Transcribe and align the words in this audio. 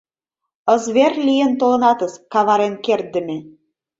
Ызвер 0.75 1.13
лийын 1.27 1.51
толынатыс 1.59 2.13
каварен 2.31 2.73
кертдыме! 2.85 3.37